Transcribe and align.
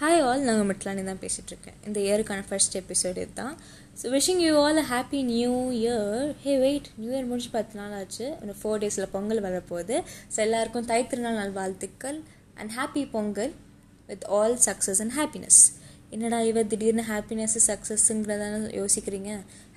Hi 0.00 0.22
all 0.28 0.42
நாங்கள் 0.46 0.66
மிட்லானி 0.68 1.02
தான் 1.08 1.20
பேசிகிட்ருக்கேன் 1.22 1.76
இந்த 1.88 1.98
இயருக்கான 2.06 2.40
ஃபர்ஸ்ட் 2.48 2.74
எபிசோடு 2.80 3.20
இதுதான். 3.22 3.54
So 3.98 4.10
wishing 4.14 4.40
you 4.46 4.50
all 4.62 4.80
a 4.82 4.84
happy 4.90 5.20
new 5.30 5.52
year 5.78 6.26
hey 6.42 6.54
wait 6.64 6.88
new 6.98 7.10
year 7.12 7.28
முடிஞ்சு 7.30 7.50
பத்து 7.54 7.78
நாள் 7.78 7.94
ஆச்சு. 7.98 8.26
இன்னும் 8.40 8.58
ஃபோர் 8.62 8.80
டேஸில் 8.82 9.06
பொங்கல் 9.14 9.40
வரப்போகுது. 9.46 9.96
ஸோ 10.32 10.38
எல்லாருக்கும் 10.44 10.88
தை 10.90 10.98
திருநாள் 11.12 11.38
நாள் 11.40 11.52
வாழ்த்துக்கள் 11.58 12.18
and 12.58 12.72
happy 12.78 13.04
Pongal 13.14 13.52
with 14.10 14.26
all 14.38 14.56
success 14.66 15.00
and 15.04 15.14
happiness 15.20 15.60
என்னடா 16.16 16.40
இவர் 16.50 16.68
திடீர்னு 16.72 17.04
ஹாப்பினஸ் 17.12 17.56
சக்ஸஸ்ங்கிறதான 17.70 18.58
யோசிக்கிறீங்க? 18.80 19.30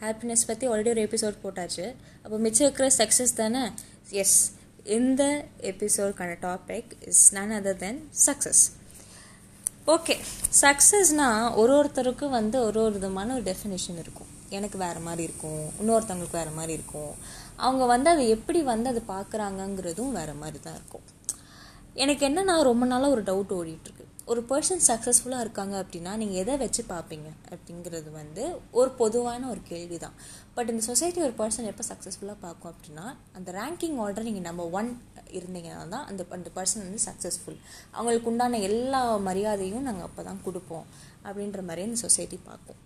ஹாப்பினஸ் 0.03 0.43
பற்றி 0.49 0.67
ஆல்ரெடி 0.71 0.91
ஒரு 0.95 1.05
எபிசோட் 1.09 1.37
போட்டாச்சு. 1.45 1.85
அப்போ 2.23 2.39
மிச்சம் 2.47 2.67
இருக்கிற 2.67 2.89
சக்ஸஸ் 3.01 3.33
தானே? 3.41 3.63
எஸ் 4.23 4.37
இந்த 4.97 5.23
எபிசோடுக்கான 5.71 6.35
topic 6.47 6.91
is 7.13 7.23
none 7.39 7.55
other 7.59 7.79
than 7.85 8.01
success 8.27 8.63
okay 9.87 10.15
சக்ஸஸ்னால் 10.61 11.55
ஒரு 11.55 11.73
ஒருத்தருக்கும் 11.79 12.29
வந்து 12.29 12.63
ஒரு 12.63 12.81
ஒரு 12.81 12.91
விதமான 12.91 13.33
ஒரு 13.33 13.43
டெஃபினேஷன் 13.43 13.99
இருக்கும். 13.99 14.27
எனக்கு 14.49 14.77
வேறு 14.77 14.99
மாதிரி 14.99 15.23
இருக்கும். 15.23 15.71
இன்னொருத்தவங்களுக்கு 15.81 16.31
வேறு 16.31 16.49
மாதிரி 16.49 16.73
இருக்கும். 16.73 17.15
அவங்க 17.55 17.85
வந்து 17.85 18.09
அதை 18.09 18.29
எப்படி 18.29 18.61
வந்து 18.61 18.89
அதை 18.89 19.01
பார்க்குறாங்கங்கிறதும் 19.07 20.11
வேறு 20.11 20.33
மாதிரி 20.33 20.59
தான் 20.63 20.73
இருக்கும். 20.73 21.01
எனக்கு 21.93 22.29
என்னன்னா 22.29 22.61
ரொம்ப 22.61 22.85
நாளாக 22.85 23.11
ஒரு 23.11 23.23
டவுட் 23.23 23.55
ஓடிட்டுருக்கு 23.59 23.98
ஒரு 24.29 24.41
பர்சன் 24.49 24.83
சக்ஸஸ்ஃபுல்லாக 24.87 25.39
இருக்காங்க 25.39 25.83
அப்படின்னா 25.83 26.17
நீங்கள் 26.17 26.39
எதை 26.39 26.57
வச்சு 26.57 26.83
பார்ப்பீங்க 26.89 27.29
அப்படிங்கிறது 27.51 28.11
வந்து 28.11 28.43
ஒரு 28.71 28.91
பொதுவான 28.91 29.49
ஒரு 29.49 29.61
கேள்வி 29.63 29.97
தான் 29.97 30.13
பட் 30.53 30.69
இந்த 30.69 30.81
சொசைட்டி 30.81 31.21
ஒரு 31.21 31.33
பர்சன் 31.37 31.65
எப்போ 31.65 31.83
சக்ஸஸ்ஃபுல்லாக 31.83 32.37
பார்க்கும் 32.41 32.71
அப்படின்னா 32.73 33.05
அந்த 33.33 33.51
ரேங்கிங் 33.51 33.97
ஆர்டர் 33.97 34.23
நீங்கள் 34.23 34.41
நம்பர் 34.41 34.69
ஒன் 34.71 35.01
இருந்தீங்கன்னா 35.31 35.87
தான் 35.87 36.05
அந்த 36.05 36.25
அந்த 36.29 36.49
பர்சன் 36.55 36.85
வந்து 36.85 36.99
சக்ஸஸ்ஃபுல் 37.05 37.57
அவங்களுக்கு 37.91 38.29
உண்டான 38.29 38.59
எல்லா 38.59 39.17
மரியாதையும் 39.19 39.81
நாங்கள் 39.81 40.03
அப்போ 40.03 40.23
தான் 40.23 40.41
கொடுப்போம் 40.43 40.85
அப்படின்ற 41.25 41.61
மாதிரி 41.61 41.81
இந்த 41.81 41.95
சொசைட்டி 41.95 42.39
பார்க்கும். 42.45 42.79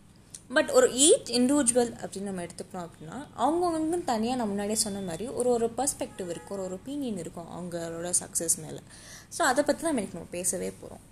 பட் 0.50 0.72
ஒரு 0.72 0.88
ஈச் 0.88 1.30
இண்டிவிஜுவல் 1.30 1.92
அப்படின்னு 2.02 2.22
நம்ம 2.22 2.42
எடுத்துக்கிட்டோம் 2.42 2.88
அப்படின்னா 2.88 3.18
அவங்கவுங்க 3.38 4.04
தனியாக 4.04 4.38
நம்ம 4.38 4.52
முன்னாடியே 4.52 4.76
சொன்ன 4.76 5.00
மாதிரி 5.00 5.28
ஒரு 5.28 5.50
ஒரு 5.50 5.72
பர்ஸ்பெக்டிவ் 5.78 6.30
இருக்கும் 6.30 6.58
ஒரு 6.58 6.66
ஒரு 6.66 6.80
ஒப்பீனியன் 6.80 7.18
இருக்கும் 7.18 7.50
அவங்களோட 7.58 8.12
சக்ஸஸ் 8.20 8.60
மேலே. 8.62 8.82
ஸோ 9.38 9.42
அதை 9.42 9.64
பற்றி 9.64 9.82
தான் 9.82 9.92
இன்னைக்கு 9.92 10.18
நம்ம 10.18 10.30
பேசவே 10.32 10.72
போகிறோம் 10.82 11.04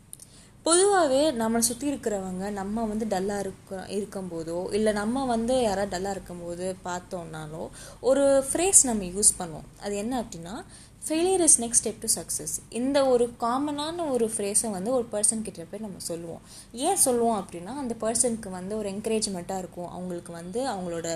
பொதுவாகவே 0.63 1.31
நம்மளை 1.31 1.57
சுற்றி 1.57 1.87
இருக்கிறவங்க 1.91 2.51
நம்ம 2.51 2.83
வந்து 2.83 3.05
டல்லாக 3.05 3.39
இருக்க 3.39 3.75
இருக்கும்போதோ 3.97 4.73
இல்லை 4.73 4.91
நம்ம 4.93 5.25
வந்து 5.25 5.61
யாராவது 5.61 5.91
டல்லாக 5.93 6.15
இருக்கும்போது 6.15 6.75
பார்த்தோம்னாலோ 6.85 7.63
ஒரு 7.99 8.25
ஃப்ரேஸ் 8.49 8.81
நம்ம 8.83 9.03
யூஸ் 9.15 9.31
பண்ணுவோம். 9.39 9.67
அது 9.81 9.95
என்ன 9.97 10.13
அப்படின்னா 10.21 10.55
failure 11.05 11.43
is 11.45 11.55
next 11.61 11.81
step 11.81 12.01
to 12.01 12.09
success 12.15 12.53
இந்த 12.79 12.97
ஒரு 13.11 13.25
காமனான 13.43 14.03
ஒரு 14.09 14.25
ஃப்ரேஸை 14.33 14.69
வந்து 14.71 14.91
ஒரு 14.91 15.05
பர்சன் 15.11 15.41
கிட்ட 15.45 15.63
போய் 15.69 15.81
நம்ம 15.81 16.01
சொல்லுவோம். 16.09 16.41
ஏன் 16.87 16.99
சொல்லுவோம் 17.05 17.37
அப்படின்னா 17.41 17.71
அந்த 17.83 17.93
பர்சனுக்கு 18.03 18.49
வந்து 18.49 18.77
ஒரு 18.77 18.89
என்கரேஜ்மெண்ட்டாக 18.89 19.63
இருக்கும். 19.63 19.89
அவங்களுக்கு 19.95 20.31
வந்து 20.31 20.59
அவங்களோட 20.73 21.07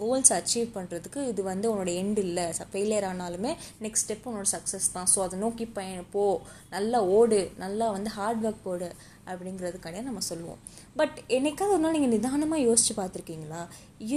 கோல்ஸ் 0.00 0.32
அச்சீவ் 0.32 0.68
பண்ணுறதுக்கு 0.76 1.22
இது 1.28 1.42
வந்து 1.42 1.66
உன்னோட 1.72 1.92
எண்ட் 2.02 2.18
இல்லை. 2.18 2.46
ஃபெயிலியர் 2.72 3.08
ஆனாலுமே 3.12 3.54
நெக்ஸ்ட் 3.86 4.06
ஸ்டெப் 4.06 4.28
உன்னோட 4.30 4.48
சக்ஸஸ் 4.56 4.88
தான். 4.92 5.10
ஸோ 5.14 5.20
அதை 5.22 5.38
நோக்கி 5.38 5.66
பயண 5.66 6.02
போ. 6.12 6.26
நல்லா 6.70 7.00
ஓடு. 7.02 7.50
நல்லா 7.56 7.90
வந்து 7.90 8.10
ஹார்ட் 8.10 8.44
ஒர்க் 8.46 8.64
போடு. 8.64 8.90
அப்படிங்கிறதுக்காண்டி 9.30 10.02
நம்ம 10.08 10.22
சொல்லுவோம். 10.28 10.60
பட் 11.00 11.16
என்னைக்காவது 11.36 11.74
ஒரு 11.74 11.82
நாள் 11.84 11.94
நீங்கள் 11.96 12.14
நிதானமாக 12.14 12.62
யோசிச்சு 12.68 12.94
பார்த்துருக்கீங்களா? 13.00 13.60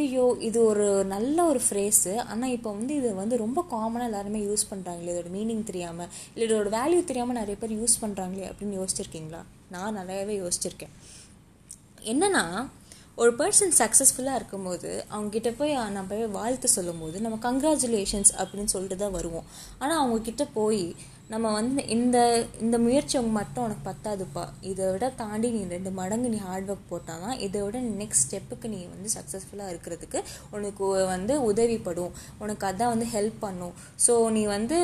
ஐயோ 0.01 0.25
இது 0.47 0.59
ஒரு 0.71 0.87
நல்ல 1.13 1.37
ஒரு 1.51 1.61
ஃப்ரேஸு 1.65 2.13
ஆனால் 2.31 2.53
இப்போ 2.55 2.71
வந்து 2.79 2.95
இது 3.01 3.11
வந்து 3.21 3.37
ரொம்ப 3.45 3.65
காமனாக 3.73 4.09
எல்லாருமே 4.11 4.41
யூஸ் 4.47 4.69
பண்ணுறாங்களே 4.71 5.13
இதோட 5.15 5.31
மீனிங் 5.37 5.65
தெரியாமல் 5.71 6.09
இல்லை 6.33 6.47
இதோட 6.47 6.71
வேல்யூ 6.77 7.03
தெரியாமல் 7.11 7.39
நிறைய 7.41 7.57
பேர் 7.63 7.77
யூஸ் 7.81 8.01
பண்ணுறாங்களே 8.05 8.47
அப்படின்னு 8.51 8.79
யோசிச்சிருக்கீங்களா? 8.81 9.43
நான் 9.75 9.99
நிறையவே 10.01 10.37
யோசிச்சிருக்கேன். 10.43 10.95
என்னன்னா 12.13 12.43
ஒரு 13.21 13.31
பர்சன் 13.39 13.73
சக்ஸஸ்ஃபுல்லாக 13.79 14.39
இருக்கும்போது 14.39 14.89
அவங்ககிட்ட 15.11 15.49
போய் 15.59 15.73
நம்ம 15.73 16.07
போய் 16.09 16.25
வாழ்த்து 16.39 16.67
சொல்லும்போது 16.77 17.17
நம்ம 17.25 17.37
கங்க்ராச்சுலேஷன்ஸ் 17.45 18.31
அப்படின்னு 18.41 18.71
சொல்லிட்டு 18.73 18.97
தான் 19.03 19.13
வருவோம். 19.17 19.45
ஆனால் 19.81 19.99
அவங்கக்கிட்ட 20.01 20.45
போய் 20.57 20.83
நம்ம 21.33 21.51
வந்து 21.57 21.81
இந்த 21.93 22.17
இந்த 22.63 22.75
முயற்சி 22.83 23.15
அவங்க 23.19 23.33
மட்டும் 23.37 23.63
உனக்கு 23.67 23.83
பத்தாதுப்பா. 23.87 24.43
இதை 24.71 24.83
விட 24.93 25.05
தாண்டி 25.21 25.47
நீ 25.55 25.61
ரெண்டு 25.71 25.91
மடங்கு 25.99 26.27
நீ 26.33 26.39
ஹார்ட் 26.47 26.67
ஒர்க் 26.71 26.83
போட்டால் 26.91 27.21
தான் 27.23 27.39
இதை 27.45 27.59
விட 27.63 27.77
நெக்ஸ்ட் 28.01 28.25
ஸ்டெப்புக்கு 28.25 28.67
நீ 28.73 28.79
வந்து 28.91 29.09
சக்ஸஸ்ஃபுல்லாக 29.15 29.71
இருக்கிறதுக்கு 29.73 30.19
உனக்கு 30.55 30.87
வந்து 31.13 31.35
உதவிப்படும். 31.49 32.11
உனக்கு 32.43 32.65
அதான் 32.69 32.91
வந்து 32.93 33.07
ஹெல்ப் 33.15 33.39
பண்ணும். 33.45 33.73
ஸோ 34.05 34.15
நீ 34.35 34.43
வந்து 34.55 34.77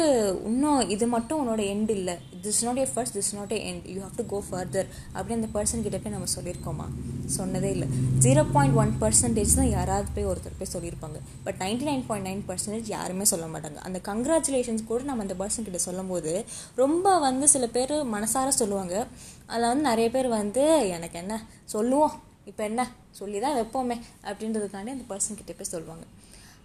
இன்னும் 0.52 0.82
இது 0.96 1.08
மட்டும் 1.16 1.42
உன்னோட 1.44 1.62
எண்ட் 1.74 1.94
இல்லை. 1.98 2.16
This 2.48 2.64
not 2.68 2.82
a 2.84 2.88
first 2.94 3.16
this 3.20 3.32
not 3.40 3.54
a 3.58 3.60
end 3.72 3.86
you 3.94 4.00
have 4.06 4.18
to 4.22 4.26
go 4.34 4.40
further 4.50 4.90
அப்படி 5.16 5.38
அந்த 5.38 5.52
பர்சன் 5.58 5.86
கிட்ட 5.88 6.00
போய் 6.06 6.16
நம்ம 6.16 6.32
சொல்லியிருக்கோமா? 6.36 6.90
சொன்னதே 7.38 7.72
இல்லை. 7.76 7.90
ஜீரோ 8.26 8.46
பாயிண்ட் 8.58 8.78
ஒன் 8.84 8.96
பர்சன்டேஜ் 9.06 9.56
தான் 9.62 9.72
யாராவது 9.78 10.10
போய் 10.18 10.30
ஒருத்தர் 10.32 10.58
போய் 10.64 10.74
சொல்லியிருப்பாங்க. 10.76 11.20
But 11.46 11.62
ninety 11.64 11.88
nine 11.92 12.06
point 12.10 12.30
nine 12.32 12.44
percentage 12.50 12.92
யாருமே 12.98 13.28
சொல்ல 13.36 13.48
மாட்டாங்க. 13.54 13.80
அந்த 13.90 14.02
கங்க்ராச்சுலேஷன்ஸ் 14.12 14.90
கூட 14.92 15.02
நம்ம 15.12 15.28
அந்த 15.28 15.38
பர்சன் 15.44 15.70
கிட்ட 15.70 15.82
சொல்லும் 15.88 16.12
போது 16.16 16.30
ரொம்ப 16.76 17.20
வந்து 17.20 17.48
சில 17.48 17.68
பேர் 17.68 17.92
மனசார 17.92 18.48
சொல்லுவாங்க. 18.48 19.08
அதில் 19.46 19.72
வந்து 19.72 19.90
நிறைய 19.90 20.10
பேர் 20.10 20.28
வந்து 20.28 20.64
எனக்கு 20.90 21.18
என்ன? 21.20 21.46
சொல்லுவோம். 21.66 22.16
இப்போ 22.46 22.64
என்ன? 22.64 22.92
சொல்லி 23.12 23.40
தான் 23.40 23.58
வைப்போமே. 23.58 23.96
அப்படின்றதுக்காண்டி 24.24 24.92
அந்த 24.96 25.06
பர்சன் 25.10 25.38
கிட்டே 25.40 25.54
போய் 25.58 25.74
சொல்லுவாங்க. 25.74 26.06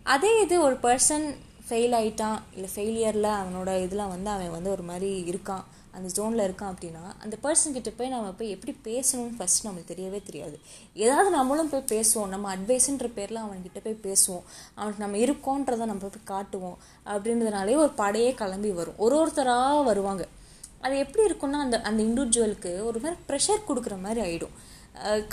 அதே 0.03 0.41
இது 0.43 0.63
ஒரு 0.63 0.77
பர்சன் 0.83 1.27
ஃபெயில் 1.69 1.95
ஆயிட்டான் 2.01 2.39
இல்லை 2.55 2.71
ஃபெயிலியரில் 2.75 3.37
அவனோட 3.39 3.83
இதில் 3.83 4.11
வந்து 4.15 4.31
அவன் 4.31 4.51
வந்து 4.51 4.71
ஒரு 4.71 4.83
மாதிரி 4.83 5.11
இருக்கான். 5.31 5.65
அந்த 5.97 6.23
ஜோனில் 6.23 6.47
இருக்கான் 6.49 6.75
அப்படின்னா 6.75 7.07
அந்த 7.19 7.37
பர்சன் 7.43 7.73
கிட்ட 7.73 7.91
போய் 7.91 8.09
நம்ம 8.09 8.31
போய் 8.31 8.51
எப்படி 8.51 8.77
பேசணும்னு 8.85 9.35
ஃபஸ்ட் 9.39 9.65
நம்மளுக்கு 9.65 9.91
தெரியவே 9.91 10.23
தெரியாது. 10.23 10.59
ஏதாவது 10.95 11.31
நம்மளும் 11.31 11.69
போய் 11.69 11.85
பேசுவோம். 11.93 12.29
நம்ம 12.29 12.57
அட்வைஸுன்ற 12.57 13.13
பேரில் 13.15 13.43
அவன்கிட்ட 13.43 13.81
போய் 13.85 14.13
பேசுவோம். 14.13 14.43
அவனுக்கு 14.75 15.05
நம்ம 15.05 15.17
இருக்கோன்றதை 15.17 15.77
நம்ம 15.77 15.95
போய் 15.95 16.25
காட்டுவோம். 16.25 16.79
அப்படின்றதுனாலே 17.07 17.77
ஒரு 17.77 17.91
படையே 17.97 18.35
கிளம்பி 18.35 18.71
வரும். 18.71 18.99
ஒரு 18.99 19.17
ஒருத்தராக 19.17 19.85
வருவாங்க. 19.85 20.27
அது 20.81 20.99
எப்படி 20.99 21.35
இருக்கும்னா 21.35 21.61
அந்த 21.65 21.81
அந்த 21.81 22.03
இண்டிவிஜுவலுக்கு 22.03 22.85
ஒரு 22.85 23.01
மாதிரி 23.01 23.21
ப்ரெஷர் 23.29 23.63
கொடுக்குற 23.69 24.01
மாதிரி 24.01 24.21
ஆகிடும் 24.27 24.55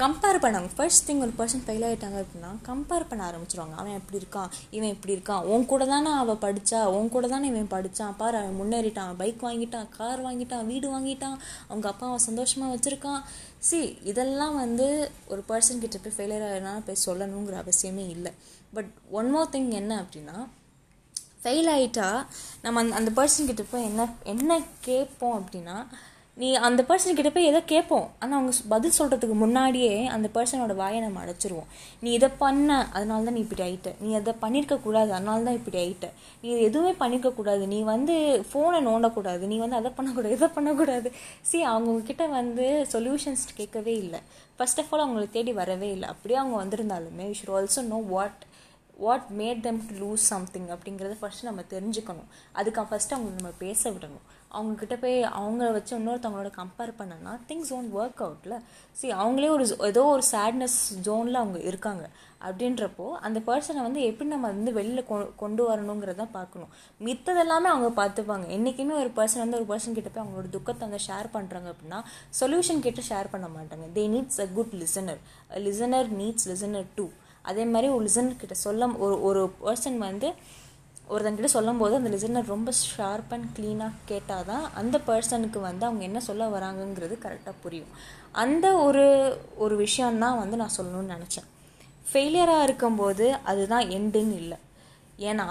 கம்பேர் 0.01 0.39
பண்ணாங்க. 0.43 0.69
ஃபர்ஸ்ட் 0.75 1.11
திங் 1.11 1.21
ஒரு 1.25 1.33
பர்சன் 1.37 1.63
ஃபெயில் 1.65 1.85
ஆகிட்டாங்க 1.87 2.17
அப்படின்னா 2.23 2.51
கம்பேர் 2.67 3.05
பண்ண 3.09 3.21
ஆரம்பிச்சிருவாங்க. 3.29 3.75
அவன் 3.81 3.97
எப்படி 3.99 4.17
இருக்கான் 4.21 4.49
இவன் 4.77 4.93
இப்படி 4.95 5.13
இருக்கான். 5.15 5.43
உன் 5.53 5.65
கூட 5.65 5.85
தானே 5.85 6.11
அவள் 6.21 6.41
படித்தா 6.45 6.79
உன் 6.95 7.09
கூட 7.09 7.27
தானே 7.27 7.47
இவன் 7.47 7.71
படித்தான் 7.75 8.17
பாரு 8.17 8.37
அவன் 8.37 8.59
முன்னேறிட்டான். 8.61 9.13
பைக் 9.17 9.43
வாங்கிட்டான் 9.45 9.89
கார் 9.97 10.23
வாங்கிட்டான் 10.25 10.65
வீடு 10.65 10.89
வாங்கிட்டான். 10.95 11.37
அவங்க 11.67 11.87
அப்பா 11.93 12.07
அவன் 12.07 12.25
சந்தோஷமாக 12.29 12.75
வச்சுருக்கான். 12.75 13.21
சி 13.59 13.79
இதெல்லாம் 14.03 14.55
வந்து 14.55 14.87
ஒரு 15.27 15.43
பர்சன் 15.49 15.83
கிட்ட 15.83 15.97
போய் 15.97 16.17
ஃபெயிலியர் 16.17 16.47
ஆகினா 16.49 16.73
போய் 16.87 17.03
சொல்லணுங்கிற 17.05 17.57
அவசியமே 17.63 18.05
இல்லை. 18.15 18.33
பட் 18.73 18.91
ஒன் 19.11 19.31
மோர் 19.31 19.53
திங் 19.55 19.71
என்ன 19.81 19.93
அப்படின்னா 20.03 20.37
ஃபெயில் 21.43 21.69
ஆகிட்டா 21.75 22.09
நம்ம 22.61 22.79
அந்த 22.81 22.95
அந்த 22.99 23.11
பர்சன் 23.15 23.49
கிட்ட 23.49 23.63
போய் 23.71 23.83
என்ன 23.83 24.03
என்ன 24.33 24.59
கேட்போம் 24.81 25.37
அப்படின்னா 25.39 25.77
நீ 26.41 26.47
அந்த 26.67 26.81
பர்சன் 26.89 27.17
கிட்ட 27.17 27.29
போய் 27.33 27.47
எதை 27.49 27.59
கேட்போம் 27.71 28.05
ஆனால் 28.21 28.35
அவங்க 28.37 28.53
பதில் 28.71 28.95
சொல்கிறதுக்கு 28.99 29.35
முன்னாடியே 29.41 29.91
அந்த 30.13 30.27
பர்சனோட 30.35 30.73
வாயை 30.79 30.99
நம்ம 31.03 31.19
அடைச்சிருவோம். 31.23 31.67
நீ 32.03 32.09
இதை 32.17 32.29
பண்ண 32.39 32.77
அதனால 32.95 33.25
தான் 33.27 33.35
நீ 33.37 33.41
இப்படி 33.45 33.63
ஆயிட்ட. 33.65 33.89
நீ 34.03 34.09
அதை 34.19 34.33
பண்ணியிருக்க 34.43 34.75
கூடாது 34.85 35.11
அதனால 35.17 35.43
தான் 35.47 35.57
இப்படி 35.59 35.77
ஆயிட்ட. 35.83 36.07
நீ 36.43 36.49
எதுவுமே 36.69 36.93
பண்ணியிருக்கக்கூடாது 37.01 37.65
நீ 37.73 37.79
வந்து 37.93 38.15
ஃபோனை 38.51 38.79
நோண்டக்கூடாது. 38.89 39.43
நீ 39.51 39.57
வந்து 39.65 39.79
அதை 39.81 39.91
பண்ணக்கூடாது 39.97 40.35
இதை 40.37 40.49
பண்ணக்கூடாது. 40.57 41.11
சி 41.49 41.59
அவங்கக்கிட்ட 41.73 42.27
வந்து 42.39 42.65
சொல்யூஷன்ஸ் 42.93 43.45
கேட்கவே 43.59 43.95
இல்லை. 44.05 44.21
ஃபர்ஸ்ட் 44.57 44.81
ஆஃப் 44.83 44.91
ஆல் 44.93 45.05
அவங்களை 45.05 45.27
தேடி 45.37 45.53
வரவே 45.61 45.91
இல்லை. 45.97 46.09
அப்படியே 46.13 46.39
அவங்க 46.41 46.57
வந்திருந்தாலுமே 46.63 47.27
you 47.29 47.37
should 47.41 47.55
also 47.59 47.83
know 47.93 47.99
what 48.15 48.41
what 48.99 49.27
made 49.39 49.61
them 49.61 49.79
to 49.89 49.93
lose 50.03 50.25
something 50.33 50.67
அப்படிங்கிறத 50.73 51.15
ஃபஸ்ட்டு 51.21 51.47
நம்ம 51.49 51.61
தெரிஞ்சுக்கணும். 51.73 52.29
அதுக்கு 52.59 52.81
ஃபஸ்ட்டு 52.89 53.15
அவங்களை 53.15 53.35
நம்ம 53.39 53.53
பேச 53.65 53.91
விடணும். 53.91 54.25
அவங்கக்கிட்ட 54.57 54.95
போய் 55.03 55.15
அவங்கள 55.39 55.67
வச்சு 55.75 55.93
இன்னொருத்தவங்களோட 55.99 56.49
கம்பேர் 56.57 56.91
பண்ணனா 56.99 57.31
திங்ஸ் 57.49 57.71
ஓன் 57.77 57.87
ஒர்க் 57.99 58.21
அவுட்டில் 58.25 58.59
சி 58.99 59.07
அவங்களே 59.21 59.49
ஒரு 59.55 59.65
ஏதோ 59.87 60.03
ஒரு 60.15 60.23
சேட்னஸ் 60.31 60.77
ஜோனில் 61.07 61.41
அவங்க 61.41 61.59
இருக்காங்க. 61.69 62.05
அப்படின்றப்போ 62.47 63.05
அந்த 63.25 63.39
பர்சனை 63.47 63.81
வந்து 63.85 64.01
எப்படி 64.09 64.29
நம்ம 64.29 64.47
வந்து 64.53 64.71
வெளியில் 64.77 65.07
கொ 65.09 65.17
கொண்டு 65.41 65.63
வரணுங்கிறத 65.69 66.23
பார்க்கணும். 66.37 66.71
மித்ததெல்லாமே 67.07 67.69
அவங்க 67.73 67.89
பார்த்துப்பாங்க. 68.01 68.47
என்றைக்குமே 68.55 68.95
ஒரு 69.01 69.11
பர்சன் 69.17 69.43
வந்து 69.45 69.59
ஒரு 69.59 69.67
பர்சன் 69.71 69.97
கிட்ட 69.97 70.09
போய் 70.09 70.23
அவங்களோட 70.25 70.49
துக்கத்தை 70.57 70.83
வந்து 70.87 71.01
ஷேர் 71.07 71.29
பண்ணுறாங்க 71.37 71.69
அப்படின்னா 71.73 72.01
சொல்யூஷன் 72.41 72.85
கிட்ட 72.87 73.03
ஷேர் 73.11 73.33
பண்ண 73.33 73.49
மாட்டாங்க. 73.57 73.87
They 73.97 74.05
needs 74.15 74.41
a 74.45 74.47
good 74.57 74.75
listener 74.83 75.21
listener 75.67 76.09
needs 76.21 76.47
listener 76.53 76.89
too 76.95 77.07
அதே 77.43 77.63
மாதிரி 77.65 77.87
ஒரு 77.93 78.05
லிசன் 78.05 78.35
கிட்ட 78.35 78.55
சொல்ல 78.65 78.87
ஒரு 79.05 79.15
ஒரு 79.21 79.41
பர்சன் 79.65 79.97
வந்து 79.97 80.27
ஒருத்தன்கிட்ட 81.09 81.45
சொல்லும் 81.45 81.77
போது 81.77 81.95
அந்த 81.95 82.09
லிசனர் 82.09 82.45
ரொம்ப 82.45 82.71
ஷார்ப் 82.71 83.31
அண்ட் 83.35 83.57
க்ளீனாக 83.57 83.91
கேட்டால் 84.05 84.45
தான் 84.45 84.73
அந்த 84.73 84.99
பர்சனுக்கு 85.07 85.59
வந்து 85.59 85.85
அவங்க 85.85 86.03
என்ன 86.03 86.19
சொல்ல 86.19 86.47
வராங்கங்கிறது 86.47 87.15
கரெக்டாக 87.25 87.53
புரியும். 87.63 87.91
அந்த 88.31 88.67
ஒரு 88.87 89.05
ஒரு 89.57 89.75
விஷயந்தான் 89.75 90.39
வந்து 90.39 90.57
நான் 90.57 90.77
சொல்லணும்னு 90.77 91.13
நினச்சேன். 91.15 91.49
ஃபெயிலியராக 92.11 92.63
இருக்கும்போது 92.63 93.27
அதுதான் 93.43 93.87
எண்டுன்னு 93.87 94.35
இல்லை. 94.35 94.57
ஏன்னா 95.17 95.47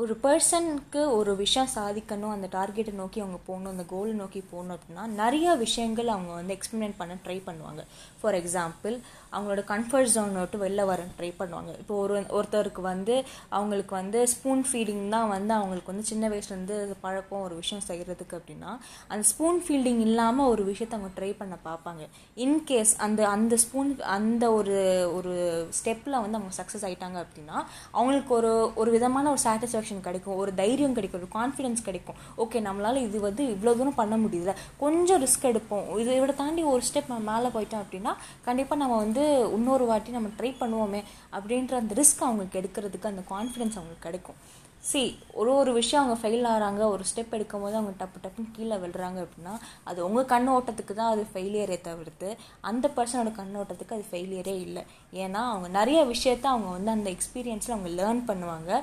ஒரு 0.00 0.14
பர்சனுக்கு 0.24 1.02
ஒரு 1.18 1.32
விஷயம் 1.36 1.70
சாதிக்கணும் 1.74 2.32
அந்த 2.32 2.48
டார்கெட்டை 2.54 2.92
நோக்கி 2.98 3.18
அவங்க 3.22 3.38
போகணும் 3.46 3.70
அந்த 3.74 3.84
கோலை 3.92 4.10
நோக்கி 4.18 4.40
போகணும் 4.50 4.74
அப்படின்னா 4.76 5.04
நிறைய 5.20 5.54
விஷயங்கள் 5.62 6.10
அவங்க 6.14 6.32
வந்து 6.38 6.54
எக்ஸ்பிரிமெண்ட் 6.56 6.96
பண்ண 6.98 7.14
ட்ரை 7.26 7.36
பண்ணுவாங்க. 7.46 7.82
ஃபார் 8.20 8.36
எக்ஸாம்பிள் 8.40 8.96
அவங்களோட 9.32 9.62
கம்ஃபர்ட் 9.70 10.12
ஜோன் 10.16 10.36
விட்டு 10.40 10.58
வெளில 10.64 10.82
வர 10.90 11.06
ட்ரை 11.20 11.30
பண்ணுவாங்க. 11.38 11.70
இப்போ 11.82 11.94
ஒரு 12.02 12.14
ஒருத்தருக்கு 12.38 12.82
வந்து 12.90 13.14
அவங்களுக்கு 13.56 13.94
வந்து 14.00 14.20
ஸ்பூன் 14.34 14.62
ஃபீடிங் 14.68 15.02
தான் 15.14 15.30
வந்து 15.34 15.52
அவங்களுக்கு 15.58 15.92
வந்து 15.92 16.06
சின்ன 16.10 16.30
வயசுலேருந்து 16.34 16.76
பழக்கம் 17.06 17.44
ஒரு 17.46 17.56
விஷயம் 17.62 17.84
செய்கிறதுக்கு 17.88 18.36
அப்படின்னா 18.40 18.70
அந்த 19.08 19.22
ஸ்பூன் 19.32 19.62
ஃபீல்டிங் 19.64 20.02
இல்லாமல் 20.08 20.50
ஒரு 20.52 20.64
விஷயத்த 20.70 20.98
அவங்க 20.98 21.12
ட்ரை 21.18 21.30
பண்ண 21.40 21.58
பார்ப்பாங்க. 21.70 22.04
இன்கேஸ் 22.44 22.94
அந்த 23.06 23.20
அந்த 23.36 23.54
ஸ்பூன் 23.64 23.90
அந்த 24.18 24.44
ஒரு 24.58 24.76
ஒரு 25.16 25.34
ஸ்டெப்பில் 25.80 26.20
வந்து 26.22 26.40
அவங்க 26.40 26.54
சக்ஸஸ் 26.60 26.86
ஆகிட்டாங்க 26.90 27.18
அப்படின்னா 27.26 27.56
அவங்களுக்கு 27.96 28.34
ஒரு 28.40 28.52
ஒரு 28.82 28.92
விதமான 28.98 29.28
ஒரு 29.34 29.42
சாட்டிஸ்ஃபேக்ஷன் 29.48 29.84
கிடைக்கும் 30.06 30.36
ஒரு 30.36 30.54
தைரியம் 30.54 30.96
கிடைக்கும் 30.98 31.20
ஒரு 31.22 31.30
கான்ஃபிடன்ஸ் 31.38 31.82
கிடைக்கும். 31.88 32.18
ஓகே 32.44 32.60
நம்மளால் 32.68 33.02
இது 33.06 33.20
வந்து 33.20 33.44
இவ்வளோ 33.44 33.76
தூரம் 33.80 33.94
பண்ண 33.94 34.16
முடியல 34.16 34.54
கொஞ்சம் 34.78 35.22
ரிஸ்க் 35.24 35.48
எடுப்போம். 35.52 35.98
இதை 35.98 36.34
தாண்டி 36.34 36.62
ஒரு 36.62 36.82
ஸ்டெப் 36.88 37.12
நம்ம 37.12 37.32
மேலே 37.32 37.48
போயிட்டோம் 37.56 37.84
அப்படின்னா 37.84 38.14
கண்டிப்பாக 38.44 38.82
நம்ம 38.82 38.96
வந்து 38.96 39.24
இன்னொரு 39.58 39.86
வாட்டி 39.86 40.10
நம்ம 40.10 40.28
ட்ரை 40.40 40.52
பண்ணுவோமே 40.60 41.02
அப்படின்ற 41.32 41.74
அந்த 41.82 41.94
ரிஸ்க் 42.02 42.26
அவங்களுக்கு 42.28 42.60
எடுக்கிறதுக்கு 42.62 43.12
அந்த 43.12 43.24
கான்ஃபிடன்ஸ் 43.34 43.78
அவங்களுக்கு 43.78 44.06
கிடைக்கும். 44.08 44.40
சி 44.88 45.18
ஒரு 45.32 45.54
ஒரு 45.54 45.72
விஷயம் 45.72 46.02
அவங்க 46.02 46.16
ஃபெயில் 46.22 46.44
ஆகிறாங்க 46.50 46.82
ஒரு 46.88 47.04
ஸ்டெப் 47.10 47.32
எடுக்கும் 47.36 47.60
போது 47.60 47.76
அவங்க 47.78 48.04
டப்பு 48.04 48.18
டப்புன்னு 48.24 48.52
கீழே 48.56 48.76
விழுறாங்க 48.82 49.18
அப்படின்னா 49.24 49.54
அது 49.84 50.04
உங்கள் 50.08 50.28
கண்ணோட்டத்துக்கு 50.32 50.94
தான் 50.94 51.12
அது 51.14 51.26
ஃபெயிலியரே 51.32 51.80
தவிர்த்து 51.80 52.36
அந்த 52.60 52.90
பர்சனோட 52.96 53.32
கண்ணோட்டத்துக்கு 53.38 53.96
அது 53.96 54.04
ஃபெயிலியரே 54.10 54.54
இல்லை. 54.66 54.84
ஏன்னா 55.12 55.40
அவங்க 55.52 55.68
நிறைய 55.68 56.04
விஷயத்த 56.04 56.42
அவங்க 56.42 56.70
வந்து 56.76 56.90
அந்த 56.90 57.10
எக்ஸ்பீரியன்ஸில் 57.16 57.74
அவங்க 57.76 58.02
லேர்ன் 58.02 58.22
பண்ணுவாங்க. 58.30 58.82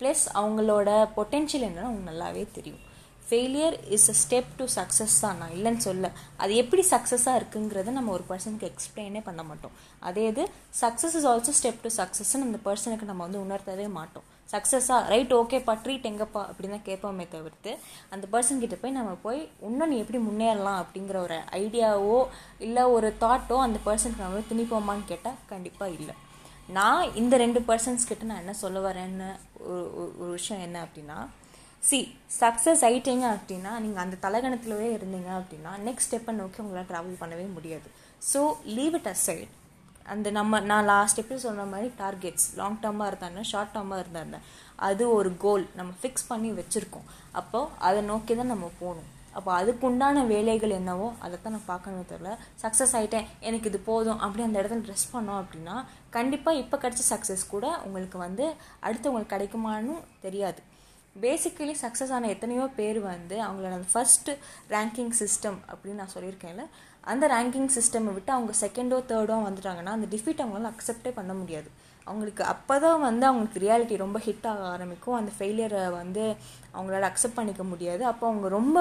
ப்ளஸ் 0.00 0.24
அவங்களோட 0.40 0.90
பொட்டென்ஷியல் 1.16 1.66
என்னன்னு 1.68 1.90
அவங்க 1.90 2.04
நல்லாவே 2.10 2.44
தெரியும். 2.58 2.82
Failure 3.28 3.74
is 3.94 4.06
a 4.12 4.14
step 4.20 4.50
to 4.58 4.64
success 4.76 5.16
தான். 5.22 5.38
நான் 5.40 5.54
இல்லைன்னு 5.56 5.82
சொல்ல 5.86 6.10
அது 6.42 6.52
எப்படி 6.60 6.82
சக்ஸஸாக 6.92 7.38
இருக்குங்கிறத 7.40 7.92
நம்ம 7.96 8.12
ஒரு 8.16 8.24
பர்சனுக்கு 8.28 8.68
எக்ஸ்பிளைனே 8.70 9.20
பண்ண 9.26 9.42
மாட்டோம். 9.48 9.74
அதே 10.08 10.22
இது 10.32 10.44
success 10.82 11.16
is 11.18 11.26
also 11.32 11.52
step 11.58 11.82
to 11.84 11.90
சக்ஸஸ்ன்னு 11.98 12.46
அந்த 12.48 12.60
பர்சனுக்கு 12.68 13.08
நம்ம 13.10 13.22
வந்து 13.26 13.42
உணர்த்தவே 13.46 13.86
மாட்டோம். 13.98 14.26
சக்ஸஸாக 14.52 15.00
ரைட் 15.12 15.34
ஓகேப்பா 15.38 15.74
ட்ரீட் 15.84 16.08
எங்கப்பா 16.10 16.42
அப்படின்னு 16.50 16.76
தான் 16.76 16.86
கேட்போமே 16.86 17.26
தவிர்த்து 17.34 17.72
அந்த 18.14 18.24
பர்சன் 18.34 18.62
கிட்ட 18.62 18.76
போய் 18.82 18.96
நம்ம 18.98 19.10
போய் 19.26 19.40
இன்னும் 19.68 19.90
நீ 19.92 19.98
எப்படி 20.04 20.20
முன்னேறலாம்? 20.28 20.78
அப்படிங்கிற 20.84 21.18
ஒரு 21.26 21.38
ஐடியாவோ 21.60 22.18
இல்லை 22.68 22.84
ஒரு 22.96 23.10
தாட்டோ 23.24 23.58
அந்த 23.66 23.80
பர்சனுக்கு 23.88 24.26
நம்ம 24.26 24.42
திணிப்போமான்னு 24.52 25.06
கேட்டால் 25.12 25.38
கண்டிப்பாக 25.52 25.96
இல்லை. 25.98 26.16
நான் 26.76 27.12
இந்த 27.20 27.34
ரெண்டு 27.42 27.60
பர்சன்ஸ் 27.68 28.08
கிட்ட 28.08 28.24
நான் 28.30 28.42
என்ன 28.42 28.54
சொல்ல 28.62 28.78
வரேன்னு 28.86 29.28
ஒரு 29.68 29.84
ஒரு 30.22 30.30
விஷயம் 30.38 30.64
என்ன 30.64 30.78
அப்படின்னா 30.86 31.18
சி 31.88 31.98
சக்ஸஸ் 32.40 32.82
ஆயிட்டீங்க 32.88 33.26
அப்படின்னா 33.36 33.72
நீங்கள் 33.84 34.02
அந்த 34.04 34.16
தலகணத்திலவே 34.24 34.88
இருந்தீங்க 34.96 35.30
அப்படின்னா 35.38 35.72
நெக்ஸ்ட் 35.86 36.08
ஸ்டெப்பை 36.08 36.32
நோக்கி 36.40 36.60
உங்களால் 36.64 36.88
ட்ராவல் 36.90 37.20
பண்ணவே 37.22 37.46
முடியாது. 37.56 37.88
ஸோ 38.30 38.40
லீவ் 38.76 38.96
இட் 38.98 39.10
அசைட் 39.14 39.52
அந்த 40.12 40.28
நம்ம 40.38 40.60
நான் 40.70 40.88
லாஸ்ட் 40.92 41.20
எப்படி 41.22 41.40
சொன்ன 41.46 41.66
மாதிரி 41.72 41.88
டார்கெட்ஸ் 42.02 42.46
லாங் 42.60 42.80
டேர்மாக 42.84 43.10
இருந்தாங்க 43.12 43.40
ஷார்ட் 43.50 43.74
டேர்மாக 43.76 44.02
இருந்தாங்க 44.04 44.36
அது 44.88 45.04
ஒரு 45.18 45.30
கோல் 45.44 45.64
நம்ம 45.78 45.90
ஃபிக்ஸ் 46.00 46.28
பண்ணி 46.30 46.50
வச்சுருக்கோம். 46.60 47.08
அப்போது 47.40 47.72
அதை 47.88 48.00
நோக்கி 48.12 48.34
தான் 48.40 48.52
நம்ம 48.54 48.68
போகணும். 48.80 49.10
அப்போ 49.38 49.50
அதுக்குண்டான 49.60 50.24
வேலைகள் 50.32 50.76
என்னவோ 50.78 51.08
அதை 51.24 51.36
தான் 51.42 51.54
நான் 51.56 51.68
பார்க்கணுமே 51.72 52.04
தவிர 52.12 52.30
சக்ஸஸ் 52.62 52.94
ஆகிட்டேன் 52.98 53.28
எனக்கு 53.48 53.68
இது 53.70 53.78
போதும் 53.90 54.20
அப்படி 54.24 54.42
அந்த 54.46 54.56
இடத்துல 54.62 54.84
ட்ரெஸ் 54.86 55.06
பண்ணோம் 55.12 55.40
அப்படின்னா 55.42 55.76
கண்டிப்பாக 56.16 56.62
இப்போ 56.62 56.76
கிடைச்ச 56.84 57.04
சக்ஸஸ் 57.12 57.44
கூட 57.54 57.66
உங்களுக்கு 57.86 58.18
வந்து 58.26 58.44
அடுத்தவங்களுக்கு 58.86 59.34
கிடைக்குமான்னு 59.34 59.96
தெரியாது. 60.26 60.60
பேசிக்கலி 61.16 61.74
சக்ஸஸ் 61.84 62.12
ஆன 62.16 62.28
எத்தனையோ 62.34 62.64
பேர் 62.78 62.98
வந்து 63.12 63.36
அவங்களோட 63.46 63.72
அந்த 63.78 63.90
ஃபஸ்ட்டு 63.94 64.32
ரேங்கிங் 64.74 65.14
சிஸ்டம் 65.20 65.58
அப்படின்னு 65.70 66.00
நான் 66.02 66.14
சொல்லியிருக்கேன்ல 66.14 66.64
அந்த 67.12 67.24
ரேங்கிங் 67.34 67.70
சிஸ்டமை 67.76 68.12
விட்டு 68.16 68.32
அவங்க 68.36 68.52
செகண்டோ 68.60 68.98
தேர்டோ 69.12 69.36
வந்துட்டாங்கன்னா 69.48 69.94
அந்த 69.96 70.08
டிஃபீட் 70.14 70.42
அவங்களால 70.42 70.72
அக்செப்டே 70.72 71.12
பண்ண 71.18 71.34
முடியாது. 71.40 71.68
அவங்களுக்கு 72.10 72.42
அப்போ 72.52 72.74
தான் 72.84 73.04
வந்து 73.06 73.24
அவங்களுக்கு 73.28 73.62
ரியாலிட்டி 73.64 73.96
ரொம்ப 74.04 74.18
ஹிட் 74.26 74.46
ஆக 74.52 74.62
ஆரம்பிக்கும். 74.74 75.16
அந்த 75.20 75.30
ஃபெயிலியரை 75.36 75.82
வந்து 76.00 76.24
அவங்களால 76.76 77.08
அக்செப்ட் 77.10 77.38
பண்ணிக்க 77.38 77.62
முடியாது. 77.72 78.02
அப்போ 78.10 78.24
அவங்க 78.30 78.48
ரொம்ப 78.58 78.78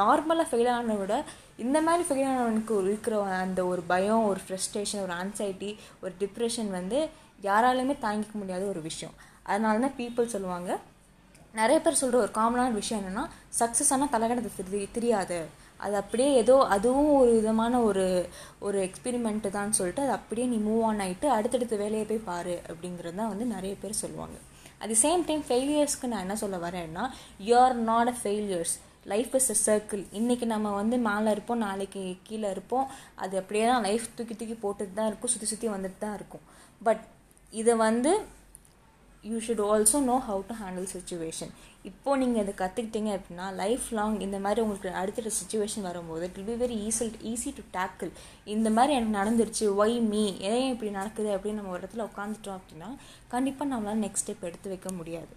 நார்மலாக 0.00 0.46
ஃபெயில் 0.50 0.70
ஆனதை 0.76 0.96
விட 1.02 1.16
இந்த 1.64 1.78
மாதிரி 1.86 2.02
ஃபெயில் 2.08 2.28
ஆனவனுக்கு 2.32 2.74
இருக்கிற 2.88 3.16
அந்த 3.44 3.60
ஒரு 3.72 3.84
பயம் 3.92 4.26
ஒரு 4.30 4.40
ஃப்ரெஸ்ட்ரேஷன் 4.46 5.04
ஒரு 5.06 5.14
ஆன்சைட்டி 5.22 5.70
ஒரு 6.02 6.12
டிப்ரெஷன் 6.22 6.70
வந்து 6.78 6.98
யாராலையுமே 7.48 7.96
தாங்கிக்க 8.06 8.34
முடியாத 8.42 8.64
ஒரு 8.72 8.82
விஷயம். 8.90 9.14
அதனால 9.50 9.80
தான் 9.86 9.96
பீப்புள் 10.00 10.32
சொல்லுவாங்க. 10.34 10.70
நிறைய 11.60 11.78
பேர் 11.84 12.00
சொல்கிற 12.00 12.16
ஒரு 12.24 12.32
காமனான 12.38 12.72
விஷயம் 12.80 13.00
என்னென்னா 13.02 13.24
சக்ஸஸ் 13.60 13.92
ஆனால் 13.94 14.12
தலைகணத்தை 14.14 14.50
திரி 14.56 14.80
தெரியாது. 14.96 15.38
அது 15.84 15.94
அப்படியே 16.02 16.30
ஏதோ 16.42 16.56
அதுவும் 16.74 17.12
ஒரு 17.20 17.32
விதமான 17.38 17.80
ஒரு 17.88 18.04
ஒரு 18.66 18.78
எக்ஸ்பெரிமெண்ட்டு 18.88 19.54
தான் 19.56 19.76
சொல்லிட்டு 19.78 20.04
அது 20.04 20.12
அப்படியே 20.18 20.46
நீ 20.52 20.58
மூவ் 20.68 20.82
ஆன் 20.88 21.02
ஆகிட்டு 21.04 21.28
அடுத்தடுத்த 21.36 21.76
வேலையை 21.84 22.04
போய் 22.10 22.26
பாரு 22.30 22.54
அப்படிங்கிறது 22.70 23.18
தான் 23.20 23.32
வந்து 23.32 23.46
நிறைய 23.54 23.74
பேர் 23.82 24.00
சொல்லுவாங்க. 24.02 24.36
அட் 24.80 24.90
தி 24.92 24.98
சேம் 25.06 25.22
டைம் 25.28 25.44
ஃபெயிலியர்ஸ்க்கு 25.48 26.10
நான் 26.12 26.24
என்ன 26.26 26.36
சொல்ல 26.42 26.56
வரேன்னா 26.66 27.04
you 27.48 27.54
are 27.64 27.76
not 27.90 28.10
a 28.12 28.16
failures 28.22 28.74
life 29.12 29.34
is 29.38 29.50
a 29.54 29.58
circle 29.66 30.02
இன்றைக்கி 30.20 30.46
நம்ம 30.54 30.72
வந்து 30.80 30.96
மேலே 31.08 31.28
இருப்போம் 31.36 31.64
நாளைக்கு 31.66 32.00
கீழே 32.28 32.48
இருப்போம். 32.54 32.86
அது 33.24 33.34
அப்படியே 33.42 33.66
தான் 33.72 33.84
லைஃப் 33.88 34.06
தூக்கி 34.16 34.34
தூக்கி 34.40 34.56
போட்டுட்டு 34.64 34.96
தான் 35.00 35.10
இருக்கும் 35.10 35.32
சுற்றி 35.34 35.48
சுற்றி 35.52 35.68
வந்துட்டு 35.74 36.00
தான் 36.04 36.16
இருக்கும். 36.18 36.44
பட் 36.86 37.04
இதை 37.52 37.74
வந்து 37.86 38.12
you 39.30 39.38
should 39.46 39.62
also 39.68 39.98
know 40.08 40.16
how 40.28 40.42
to 40.48 40.54
handle 40.62 40.88
situation 40.94 41.52
இப்போது 41.84 42.20
நீங்கள் 42.22 42.42
இதை 42.44 42.52
கற்றுக்கிட்டீங்க 42.60 43.10
அப்படின்னா 43.16 43.46
லைஃப் 43.54 43.86
லாங் 43.98 44.16
இந்த 44.20 44.38
மாதிரி 44.38 44.60
உங்களுக்கு 44.60 44.90
அடுத்த 45.00 45.32
சுச்சுவேஷன் 45.40 45.86
வரும்போது 45.88 46.24
it 46.28 46.38
will 46.38 46.50
be 46.52 46.56
very 46.64 46.76
easy 46.88 47.06
easy 47.32 47.50
to 47.58 47.64
tackle 47.78 48.10
இந்த 48.54 48.70
மாதிரி 48.70 48.94
எனக்கு 48.98 49.18
நடந்துருச்சு 49.20 49.66
ஒய் 49.82 49.98
மீ 50.12 50.24
ஏன் 50.52 50.68
இப்படி 50.72 50.90
நடக்குது 50.90 51.30
அப்படின்னு 51.36 51.60
நம்ம 51.60 51.74
ஒரு 51.76 51.82
இடத்துல 51.82 52.06
உட்காந்துட்டோம் 52.10 52.58
அப்படின்னா 52.60 52.90
கண்டிப்பாக 53.28 53.70
நம்மளால் 53.72 54.04
நெக்ஸ்ட் 54.06 54.24
ஸ்டெப் 54.26 54.46
எடுத்து 54.50 54.72
வைக்க 54.74 54.90
முடியாது. 54.92 55.34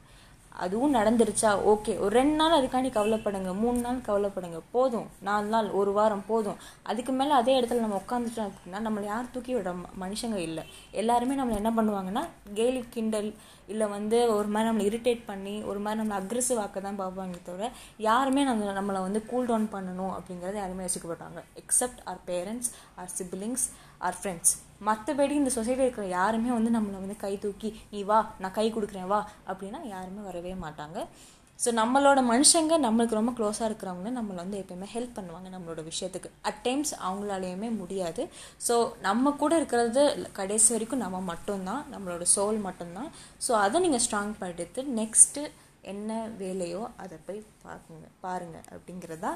அதுவும் 0.52 0.96
நடந்துருச்சா? 0.96 1.52
ஓகே 1.72 2.00
ஒரு 2.00 2.10
ரெண்டு 2.10 2.36
நாள் 2.36 2.56
அதுக்காண்டி 2.60 2.90
கவலைப்படுங்க. 2.96 3.56
மூணு 3.56 3.80
நாள் 3.80 4.00
கவலைப்படுங்க. 4.08 4.60
போதும். 4.72 5.08
நாலு 5.20 5.48
நாள் 5.48 5.70
ஒரு 5.70 5.92
வாரம் 5.92 6.26
போதும். 6.28 6.58
அதுக்கு 6.84 7.12
மேலே 7.12 7.32
அதே 7.32 7.62
இடத்துல 7.62 7.80
நம்ம 7.80 8.02
உட்காந்துட்டோம் 8.08 8.50
அப்படின்னா 8.50 8.80
நம்மளை 8.88 9.04
யார் 9.04 9.32
தூக்கி 9.32 9.54
விட 9.54 9.74
மனுஷங்க 10.00 10.36
இல்லை. 10.36 10.64
எல்லாருமே 10.92 11.36
நம்மளை 11.36 11.56
என்ன 11.56 11.72
பண்ணுவாங்கன்னா 11.78 12.26
கேலி 12.54 12.84
கிண்டல் 12.90 13.34
இல்லை 13.68 13.88
வந்து 13.88 14.34
ஒரு 14.36 14.48
மாதிரி 14.48 14.70
நம்மளை 14.70 14.86
இரிட்டேட் 14.90 15.22
பண்ணி 15.26 15.64
ஒரு 15.64 15.80
மாதிரி 15.80 16.00
நம்மளை 16.02 16.18
அக்ரெசிவ் 16.22 16.60
ஆக்க 16.60 16.80
தான் 16.80 17.00
பார்ப்பாங்க 17.00 17.36
தவிர 17.44 17.72
யாருமே 17.98 18.44
நம்ம 18.44 18.74
நம்மளை 18.80 19.02
வந்து 19.02 19.26
கூல் 19.26 19.46
டவுன் 19.46 19.70
பண்ணணும் 19.72 20.14
அப்படிங்கிறத 20.18 20.54
யாருமே 20.54 20.86
யோசிக்கப்பட்டாங்க 20.86 21.42
except 21.56 22.02
our 22.04 22.18
parents 22.28 22.72
our 22.96 23.12
siblings 23.18 23.66
our 24.08 24.20
friends 24.20 24.54
மற்றபடி 24.88 25.34
இந்த 25.40 25.52
சொசைட்டியில் 25.56 25.88
இருக்கிற 25.88 26.06
யாருமே 26.18 26.52
வந்து 26.58 26.72
நம்மளை 26.76 27.00
வந்து 27.04 27.18
கை 27.24 27.34
தூக்கி 27.46 27.70
நீ 27.94 28.02
வா 28.12 28.20
நான் 28.44 28.56
கை 28.58 28.68
கொடுக்குறேன் 28.76 29.10
வா 29.14 29.20
அப்படின்னா 29.50 29.80
யாருமே 29.94 30.22
வரவே 30.30 30.54
மாட்டாங்க. 30.64 31.00
ஸோ 31.60 31.70
நம்மளோட 31.80 32.20
மனுஷங்க 32.30 32.74
நம்மளுக்கு 32.84 33.18
ரொம்ப 33.18 33.32
க்ளோஸாக 33.38 33.68
இருக்கிறவங்க 33.70 34.10
நம்மளை 34.18 34.40
வந்து 34.44 34.60
எப்பயுமே 34.62 34.88
ஹெல்ப் 34.94 35.18
பண்ணுவாங்க 35.18 35.48
நம்மளோட 35.56 35.82
விஷயத்துக்கு. 35.90 36.30
அட் 36.50 36.62
டைம்ஸ் 36.68 36.94
அவங்களாலேயுமே 37.06 37.70
முடியாது. 37.82 38.24
ஸோ 38.68 38.76
நம்ம 39.08 39.34
கூட 39.42 39.56
இருக்கிறது 39.62 40.04
கடைசி 40.40 40.70
வரைக்கும் 40.74 41.04
நம்ம 41.06 41.20
மட்டும்தான். 41.32 41.84
நம்மளோட 41.94 42.26
சோல் 42.36 42.60
மட்டும்தான். 42.68 43.10
ஸோ 43.48 43.52
அதை 43.66 43.82
நீங்கள் 43.86 44.04
ஸ்ட்ராங் 44.06 44.34
பண்ணிட்டு 44.44 44.84
நெக்ஸ்ட்டு 45.02 45.44
என்ன 45.92 46.14
வேலையோ 46.44 46.82
அதை 47.04 47.18
போய் 47.28 47.42
பார்க்குங்க 47.66 48.08
பாருங்கள் 48.26 48.66
அப்படிங்கிறதா 48.74 49.34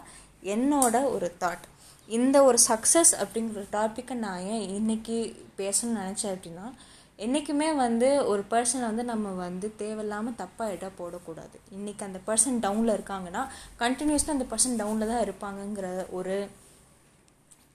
என்னோட 0.56 0.96
ஒரு 1.16 1.28
தாட் 1.44 1.68
இந்த 2.10 2.38
ஒரு 2.48 2.58
சக்ஸஸ் 2.70 3.12
அப்படிங்கிற 3.24 3.62
டாப்பிக்கை 3.76 4.16
நான் 4.24 4.46
ஏன் 4.54 4.66
இன்றைக்கி 4.78 5.18
பேசணும்னு 5.60 6.02
நினச்சேன் 6.02 6.34
அப்படின்னா 6.36 6.66
என்றைக்குமே 7.26 7.68
வந்து 7.76 8.08
ஒரு 8.32 8.44
பர்சனை 8.52 8.86
வந்து 8.90 9.04
நம்ம 9.12 9.32
வந்து 9.46 9.68
தேவையில்லாமல் 9.82 10.38
தப்பாக 10.42 10.74
இடம் 10.76 10.98
போடக்கூடாது. 11.00 11.58
இன்றைக்கி 11.78 12.04
அந்த 12.08 12.20
பர்சன் 12.28 12.60
டவுனில் 12.66 12.96
இருக்காங்கன்னா 12.98 13.44
கண்டினியூஸாக 13.82 14.36
அந்த 14.36 14.46
பர்சன் 14.52 14.80
டவுனில் 14.82 15.12
தான் 15.12 15.24
இருப்பாங்கங்கிற 15.26 15.88
ஒரு 16.20 16.36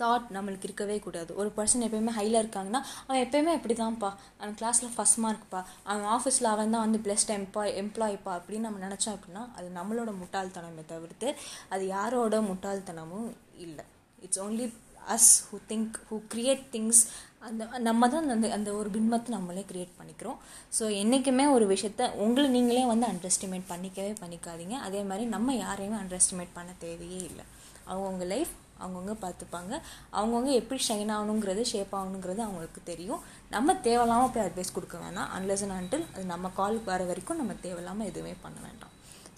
தாட் 0.00 0.26
நம்மளுக்கு 0.37 0.66
இருக்கவே 0.68 0.97
கூடாது. 1.04 1.30
ஒரு 1.40 1.50
பர்சன் 1.58 1.85
எப்பயுமே 1.87 2.12
ஹையில் 2.18 2.40
இருக்காங்கன்னா 2.42 2.80
அவன் 3.06 3.23
எப்பயுமே 3.25 3.52
அப்படி 3.58 3.75
தான்ப்பா 3.82 4.11
அவன் 4.40 4.56
கிளாஸில் 4.61 4.94
ஃபஸ்ட் 4.97 5.20
மார்க்ப்பா 5.25 5.61
அவன் 5.90 6.08
ஆஃபீஸில் 6.16 6.52
அவன் 6.54 6.75
தான் 6.75 6.85
வந்து 6.87 7.00
பெஸ்ட் 7.08 7.32
எம்ப்ளாய் 7.38 7.76
எம்ப்ளாய்ப்பா 7.82 8.35
அப்படின்னு 8.38 8.66
நம்ம 8.68 8.82
நினச்சோம் 8.87 9.16
அப்படின்னா 9.16 9.44
அது 9.58 9.70
நம்மளோட 9.78 10.12
முட்டாள்தனமே 10.23 10.85
தவிர்த்து 10.94 11.30
அது 11.68 11.87
யாரோட 11.97 12.40
முட்டாள்தனமும் 12.50 13.30
இல்லை. 13.66 13.87
It's 14.26 14.42
only 14.44 14.66
us 15.14 15.32
who 15.48 15.58
think 15.72 15.96
who 16.08 16.16
create 16.34 16.64
things 16.75 17.02
அந்த 17.46 17.64
நம்ம 17.88 18.08
தான் 18.12 18.30
அந்த 18.34 18.46
அந்த 18.56 18.70
ஒரு 18.78 18.88
பின்பத்தை 18.94 19.30
நம்மளே 19.34 19.62
க்ரியேட் 19.70 19.98
பண்ணிக்கிறோம். 19.98 20.38
ஸோ 20.76 20.84
என்றைக்குமே 21.00 21.44
ஒரு 21.56 21.66
விஷயத்த 21.72 22.08
உங்களை 22.25 22.48
நீங்களே 22.56 22.84
வந்து 22.92 23.06
அண்டர் 23.10 23.30
எஸ்டிமேட் 23.32 23.66
பண்ணிக்கவே 23.72 24.12
பண்ணிக்காதீங்க. 24.22 24.76
அதே 24.87 25.02
மாதிரி 25.10 25.26
நம்ம 25.34 25.54
யாரையுமே 25.64 25.98
அண்டர் 26.00 26.18
எஸ்டிமேட் 26.20 26.56
பண்ண 26.56 26.72
தேவையே 26.87 27.20
இல்லை. 27.30 27.44
அவங்கவுங்க 27.90 28.26
லைஃப் 28.34 28.54
அவங்கவுங்க 28.82 29.14
பார்த்துப்பாங்க. 29.22 29.72
அவங்கவுங்க 30.18 30.50
எப்படி 30.60 30.80
ஷைன் 30.88 31.12
ஆகணுங்கிறது 31.14 31.62
ஷேப் 31.72 31.94
ஆகணுங்கிறது 32.00 32.42
அவங்களுக்கு 32.46 32.80
தெரியும். 32.90 33.22
நம்ம 33.54 33.75
தேவையில்லாமல் 33.87 34.32
போய் 34.34 34.46
அட்வைஸ் 34.48 34.76
கொடுக்க 34.76 34.96
வேணாம். 35.04 35.30
அன்லஸ் 35.38 35.64
அண்ட் 35.66 35.78
அன்டில் 35.78 36.06
அது 36.14 36.25
நம்ம 36.34 36.50
கால் 36.60 36.78
வர 36.92 37.02
வரைக்கும் 37.10 37.40
நம்ம 37.42 37.56
தேவையில்லாமல் 37.66 38.10
எதுவுமே 38.12 38.34
பண்ண 38.44 38.58
வேண்டாம். 38.66 38.92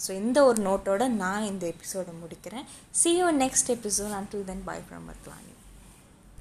ஸோ 0.06 0.10
இந்த 0.10 0.44
ஒரு 0.44 0.62
நோட்டோட 0.62 1.08
நான் 1.08 1.42
இந்த 1.42 1.66
எபிசோடை 1.66 2.12
முடிக்கிறேன். 2.22 2.66
See 2.90 3.16
you 3.16 3.30
next 3.44 3.72
episode 3.76 4.14
until 4.20 4.44
then 4.44 4.64
bye 4.64 4.84
from 4.88 5.08
அத்லானி 5.14 5.52